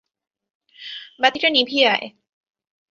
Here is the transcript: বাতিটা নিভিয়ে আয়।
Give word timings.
বাতিটা 1.21 1.47
নিভিয়ে 1.49 1.85
আয়। 1.87 2.05